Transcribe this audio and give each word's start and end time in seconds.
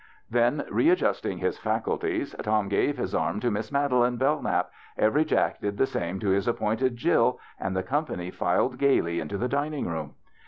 Then 0.31 0.65
readjusting 0.71 1.37
his 1.37 1.59
faculties, 1.59 2.33
Tom 2.41 2.69
gave 2.69 2.97
his 2.97 3.13
arm 3.13 3.39
to 3.41 3.51
Miss 3.51 3.71
Madeline 3.71 4.17
Bellknap, 4.17 4.69
every 4.97 5.23
Jack 5.23 5.61
did 5.61 5.77
the 5.77 5.85
same 5.85 6.19
to 6.21 6.29
his 6.29 6.47
appointed 6.47 6.97
Jill, 6.97 7.39
and 7.59 7.77
the 7.77 7.83
company 7.83 8.31
filed 8.31 8.79
gayly 8.79 9.19
into 9.19 9.37
the 9.37 9.47
dining 9.47 9.87
room. 9.87 10.15